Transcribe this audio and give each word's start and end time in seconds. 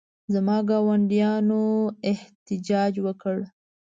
زما 0.33 0.57
ګاونډیانو 0.69 1.61
احتجاج 2.11 2.93
وکړ. 3.05 3.37